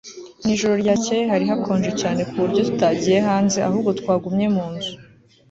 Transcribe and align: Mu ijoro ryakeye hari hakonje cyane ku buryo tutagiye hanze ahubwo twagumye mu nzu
Mu 0.41 0.47
ijoro 0.55 0.73
ryakeye 0.83 1.23
hari 1.31 1.45
hakonje 1.51 1.91
cyane 2.01 2.21
ku 2.29 2.35
buryo 2.41 2.61
tutagiye 2.67 3.17
hanze 3.27 3.57
ahubwo 3.67 3.89
twagumye 3.99 4.47
mu 4.55 4.65
nzu 4.73 4.93